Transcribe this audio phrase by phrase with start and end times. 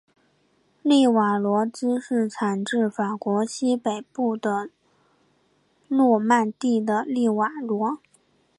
[0.81, 4.71] 利瓦罗芝士产自法国西北部的
[5.89, 7.99] 诺曼第的利瓦罗。